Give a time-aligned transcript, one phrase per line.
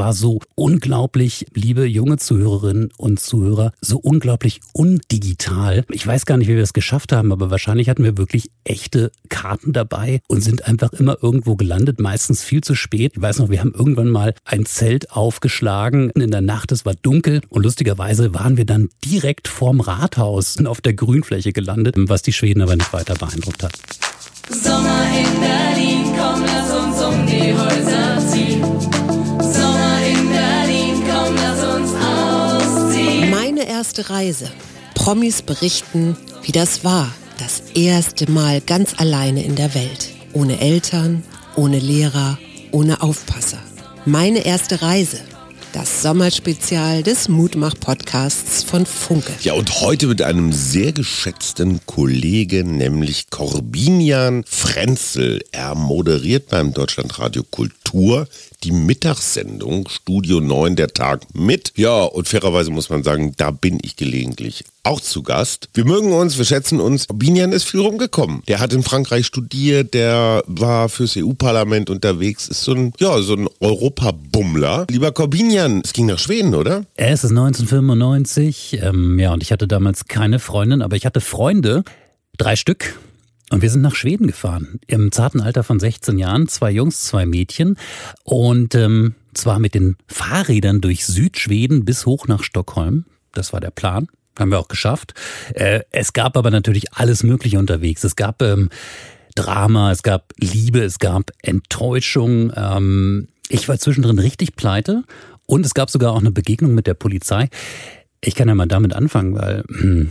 [0.00, 5.84] war so unglaublich, liebe junge Zuhörerinnen und Zuhörer, so unglaublich undigital.
[5.90, 9.12] Ich weiß gar nicht, wie wir es geschafft haben, aber wahrscheinlich hatten wir wirklich echte
[9.28, 13.12] Karten dabei und sind einfach immer irgendwo gelandet, meistens viel zu spät.
[13.14, 16.94] Ich weiß noch, wir haben irgendwann mal ein Zelt aufgeschlagen in der Nacht, es war
[16.94, 22.32] dunkel und lustigerweise waren wir dann direkt vorm Rathaus auf der Grünfläche gelandet, was die
[22.32, 23.72] Schweden aber nicht weiter beeindruckt hat.
[24.48, 25.69] Sommer in Berlin,
[33.90, 34.48] erste Reise.
[34.94, 37.12] Promis berichten, wie das war.
[37.38, 40.10] Das erste Mal ganz alleine in der Welt.
[40.32, 41.24] Ohne Eltern,
[41.56, 42.38] ohne Lehrer,
[42.70, 43.58] ohne Aufpasser.
[44.04, 45.18] Meine erste Reise.
[45.72, 49.32] Das Sommerspezial des Mutmach-Podcasts von Funke.
[49.42, 55.40] Ja, und heute mit einem sehr geschätzten Kollegen, nämlich Corbinian Frenzel.
[55.50, 58.28] Er moderiert beim Deutschlandradio Kultur
[58.62, 61.72] die Mittagssendung Studio 9 der Tag mit.
[61.76, 65.68] Ja, und fairerweise muss man sagen, da bin ich gelegentlich auch zu Gast.
[65.74, 67.06] Wir mögen uns, wir schätzen uns.
[67.12, 68.42] Binian ist viel rumgekommen.
[68.48, 73.34] Der hat in Frankreich studiert, der war fürs EU-Parlament unterwegs, ist so ein, ja, so
[73.34, 74.86] ein Europabummler.
[74.90, 76.84] Lieber Corbinian, es ging nach Schweden, oder?
[76.96, 81.84] Es ist 1995, ähm, ja, und ich hatte damals keine Freundin, aber ich hatte Freunde,
[82.36, 82.98] drei Stück.
[83.50, 87.26] Und wir sind nach Schweden gefahren, im zarten Alter von 16 Jahren, zwei Jungs, zwei
[87.26, 87.76] Mädchen.
[88.22, 93.06] Und ähm, zwar mit den Fahrrädern durch Südschweden bis hoch nach Stockholm.
[93.32, 94.06] Das war der Plan.
[94.38, 95.14] Haben wir auch geschafft.
[95.54, 98.04] Äh, es gab aber natürlich alles Mögliche unterwegs.
[98.04, 98.70] Es gab ähm,
[99.34, 102.52] Drama, es gab Liebe, es gab Enttäuschung.
[102.54, 105.02] Ähm, ich war zwischendrin richtig pleite
[105.46, 107.48] und es gab sogar auch eine Begegnung mit der Polizei.
[108.20, 110.10] Ich kann ja mal damit anfangen, weil hm,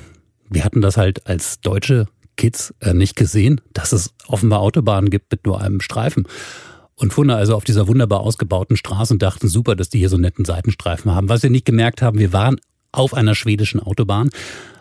[0.50, 2.08] wir hatten das halt als deutsche
[2.40, 6.26] Kids äh, nicht gesehen, dass es offenbar Autobahnen gibt mit nur einem Streifen.
[6.96, 10.16] Und fuhren also auf dieser wunderbar ausgebauten Straße und dachten, super, dass die hier so
[10.16, 11.30] einen netten Seitenstreifen haben.
[11.30, 12.60] Was wir nicht gemerkt haben, wir waren
[12.92, 14.30] auf einer schwedischen Autobahn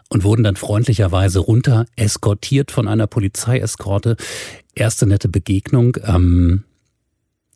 [0.08, 4.16] und wurden dann freundlicherweise runter eskortiert von einer Polizeieskorte.
[4.74, 5.96] Erste nette Begegnung.
[6.04, 6.64] Ähm,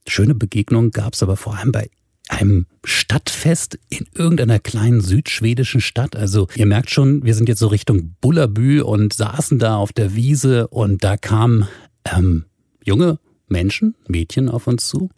[0.07, 1.89] schöne Begegnung gab es aber vor allem bei
[2.29, 6.17] einem Stadtfest in irgendeiner kleinen südschwedischen Stadt.
[6.17, 10.15] Also ihr merkt schon, wir sind jetzt so Richtung Bullabü und saßen da auf der
[10.15, 11.69] Wiese und da kamen
[12.05, 12.45] ähm,
[12.85, 13.19] junge
[13.49, 15.11] Menschen, Mädchen auf uns zu.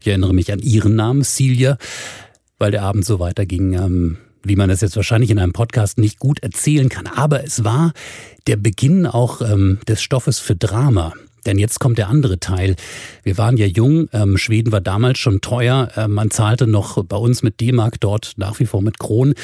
[0.00, 1.78] Ich erinnere mich an ihren Namen, Celia,
[2.58, 3.74] weil der Abend so weiterging.
[3.74, 7.06] Ähm, wie man das jetzt wahrscheinlich in einem Podcast nicht gut erzählen kann.
[7.06, 7.92] Aber es war
[8.46, 11.12] der Beginn auch ähm, des Stoffes für Drama.
[11.46, 12.76] Denn jetzt kommt der andere Teil.
[13.22, 17.16] Wir waren ja jung, ähm, Schweden war damals schon teuer, äh, man zahlte noch bei
[17.16, 19.34] uns mit D-Mark, dort nach wie vor mit Kronen.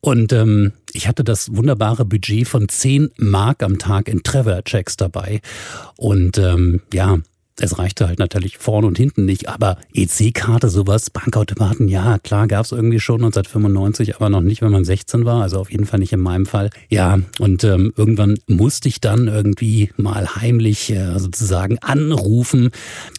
[0.00, 5.40] Und ähm, ich hatte das wunderbare Budget von 10 Mark am Tag in Traveler-Checks dabei.
[5.96, 7.18] Und ähm, ja,
[7.60, 12.64] es reichte halt natürlich vorne und hinten nicht, aber EC-Karte, sowas, Bankautomaten, ja, klar, gab
[12.64, 16.00] es irgendwie schon 1995, aber noch nicht, wenn man 16 war, also auf jeden Fall
[16.00, 16.70] nicht in meinem Fall.
[16.88, 22.70] Ja, und ähm, irgendwann musste ich dann irgendwie mal heimlich äh, sozusagen anrufen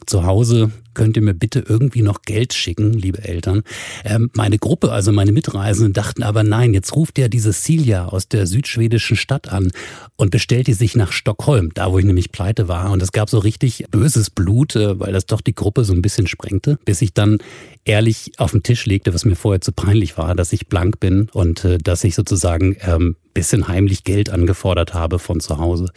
[0.05, 3.63] zu Hause könnt ihr mir bitte irgendwie noch Geld schicken, liebe Eltern.
[4.03, 8.27] Ähm, meine Gruppe, also meine Mitreisenden, dachten aber nein, jetzt ruft ja diese Silja aus
[8.27, 9.71] der südschwedischen Stadt an
[10.15, 12.91] und bestellt die sich nach Stockholm, da wo ich nämlich pleite war.
[12.91, 16.01] Und es gab so richtig böses Blut, äh, weil das doch die Gruppe so ein
[16.01, 17.39] bisschen sprengte, bis ich dann
[17.85, 21.29] ehrlich auf den Tisch legte, was mir vorher zu peinlich war, dass ich blank bin
[21.33, 25.89] und äh, dass ich sozusagen ähm, bisschen heimlich Geld angefordert habe von zu Hause.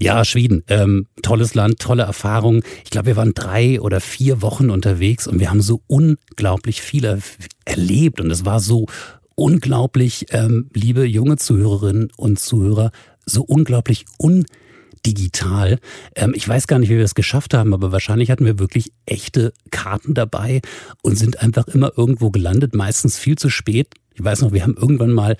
[0.00, 2.62] Ja, Schweden, ähm, tolles Land, tolle Erfahrung.
[2.84, 7.04] Ich glaube, wir waren drei oder vier Wochen unterwegs und wir haben so unglaublich viel
[7.04, 7.18] er
[7.64, 8.86] erlebt und es war so
[9.34, 12.90] unglaublich, ähm, liebe junge Zuhörerinnen und Zuhörer,
[13.24, 14.46] so unglaublich un
[15.04, 15.78] digital.
[16.14, 18.92] Ähm, ich weiß gar nicht, wie wir es geschafft haben, aber wahrscheinlich hatten wir wirklich
[19.04, 20.60] echte Karten dabei
[21.02, 23.88] und sind einfach immer irgendwo gelandet, meistens viel zu spät.
[24.16, 25.36] Ich weiß noch, wir haben irgendwann mal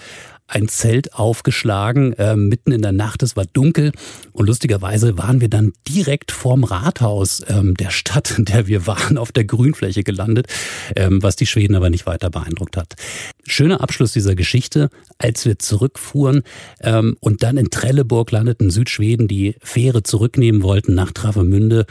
[0.48, 3.90] ein Zelt aufgeschlagen, äh, mitten in der Nacht, es war dunkel
[4.32, 9.18] und lustigerweise waren wir dann direkt vorm Rathaus ähm, der Stadt, in der wir waren,
[9.18, 10.46] auf der Grünfläche gelandet,
[10.94, 12.94] ähm, was die Schweden aber nicht weiter beeindruckt hat.
[13.44, 16.42] Schöner Abschluss dieser Geschichte, als wir zurückfuhren
[16.80, 21.86] ähm, und dann in Trelleborg landeten, Südschweden, die Fähre zurücknehmen wollten nach Travemünde,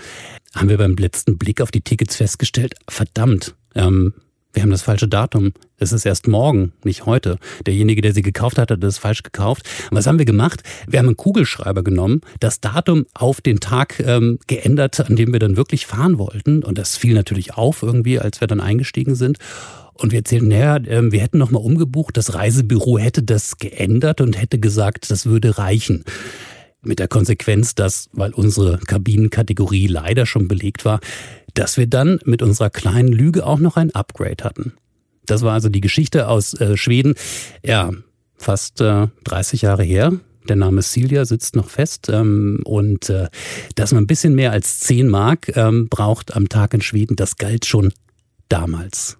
[0.53, 4.13] haben wir beim letzten Blick auf die Tickets festgestellt, verdammt, ähm,
[4.55, 5.51] wir haben das falsche Datum.
[5.77, 7.37] Es ist erst morgen, nicht heute.
[7.65, 9.67] Derjenige, der sie gekauft hat, hat das falsch gekauft.
[9.91, 10.63] Was haben wir gemacht?
[10.87, 15.39] Wir haben einen Kugelschreiber genommen, das Datum auf den Tag ähm, geändert, an dem wir
[15.39, 16.63] dann wirklich fahren wollten.
[16.63, 19.39] Und das fiel natürlich auf irgendwie, als wir dann eingestiegen sind.
[19.93, 22.15] Und wir erzählten, naja, ähm, wir hätten nochmal umgebucht.
[22.15, 26.05] Das Reisebüro hätte das geändert und hätte gesagt, das würde reichen.
[26.85, 30.99] Mit der Konsequenz, dass, weil unsere Kabinenkategorie leider schon belegt war,
[31.53, 34.73] dass wir dann mit unserer kleinen Lüge auch noch ein Upgrade hatten.
[35.25, 37.15] Das war also die Geschichte aus äh, Schweden.
[37.63, 37.91] Ja,
[38.37, 40.13] fast äh, 30 Jahre her.
[40.47, 42.09] Der Name Silja sitzt noch fest.
[42.09, 43.27] Ähm, und äh,
[43.75, 47.37] dass man ein bisschen mehr als 10 Mark ähm, braucht am Tag in Schweden, das
[47.37, 47.91] galt schon
[48.49, 49.17] damals.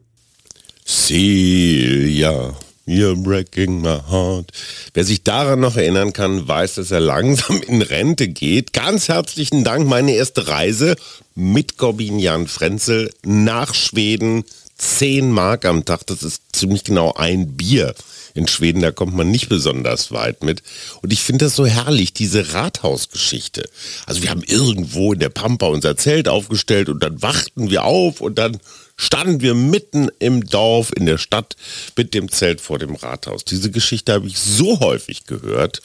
[0.85, 2.53] Silja,
[2.85, 4.51] you're breaking my heart.
[4.93, 8.73] Wer sich daran noch erinnern kann, weiß, dass er langsam in Rente geht.
[8.73, 10.95] Ganz herzlichen Dank, meine erste Reise
[11.33, 14.43] mit Corbin Jan Frenzel nach Schweden.
[14.77, 17.95] 10 Mark am Tag, das ist ziemlich genau ein Bier
[18.33, 20.61] in Schweden, da kommt man nicht besonders weit mit.
[21.01, 23.69] Und ich finde das so herrlich, diese Rathausgeschichte.
[24.05, 28.19] Also wir haben irgendwo in der Pampa unser Zelt aufgestellt und dann wachten wir auf
[28.19, 28.59] und dann
[28.97, 31.55] standen wir mitten im Dorf, in der Stadt
[31.95, 33.45] mit dem Zelt vor dem Rathaus.
[33.45, 35.81] Diese Geschichte habe ich so häufig gehört.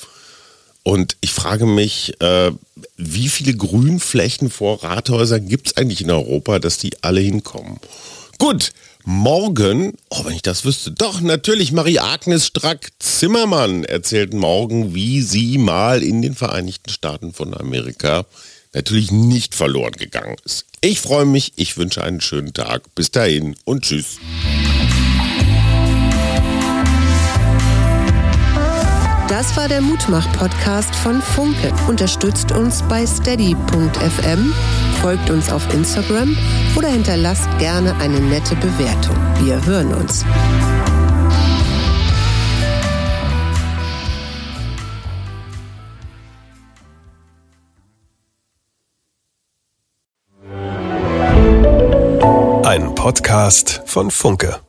[0.83, 2.53] Und ich frage mich, äh,
[2.97, 7.79] wie viele Grünflächen vor Rathäusern gibt es eigentlich in Europa, dass die alle hinkommen?
[8.39, 8.73] Gut,
[9.05, 16.03] morgen, oh, wenn ich das wüsste, doch, natürlich, Marie-Agnes Strack-Zimmermann erzählt morgen, wie sie mal
[16.03, 18.25] in den Vereinigten Staaten von Amerika
[18.73, 20.67] natürlich nicht verloren gegangen ist.
[20.81, 22.95] Ich freue mich, ich wünsche einen schönen Tag.
[22.95, 24.19] Bis dahin und tschüss.
[29.29, 31.73] Das war der Mutmach-Podcast von Funke.
[31.89, 34.53] Unterstützt uns bei steady.fm,
[35.01, 36.37] folgt uns auf Instagram
[36.77, 39.17] oder hinterlasst gerne eine nette Bewertung.
[39.45, 40.25] Wir hören uns.
[53.01, 54.61] Podcast von Funke.